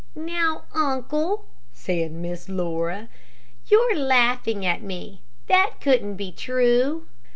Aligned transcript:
"Now, 0.15 0.63
uncle," 0.73 1.45
said 1.73 2.11
Miss 2.11 2.49
Laura, 2.49 3.07
"you're 3.67 3.95
laughing 3.95 4.65
at 4.65 4.81
me. 4.81 5.21
That 5.45 5.75
couldn't 5.79 6.15
be 6.15 6.31
true." 6.31 7.05